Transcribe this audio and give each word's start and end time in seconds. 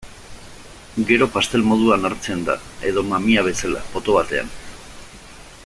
Gero 1.09 1.27
pastel 1.35 1.65
moduan 1.71 2.09
hartzen 2.09 2.41
da, 2.47 2.57
edo 2.93 3.05
mamia 3.13 3.45
bezala, 3.49 3.85
poto 3.93 4.17
batean. 4.19 4.51